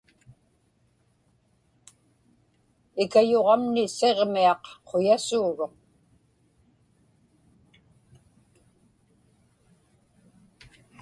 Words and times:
Ikayuġamni 3.03 3.83
Siġmiaq 3.95 4.63
quyasuuruq. 4.87 5.73